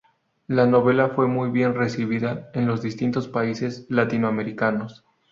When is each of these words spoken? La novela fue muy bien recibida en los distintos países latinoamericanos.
La 0.47 0.65
novela 0.65 1.09
fue 1.09 1.27
muy 1.27 1.51
bien 1.51 1.75
recibida 1.75 2.49
en 2.55 2.65
los 2.65 2.81
distintos 2.81 3.27
países 3.27 3.85
latinoamericanos. 3.87 5.05